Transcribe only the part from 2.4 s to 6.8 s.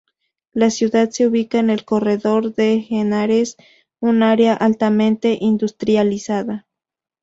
del Henares, un área altamente industrializada.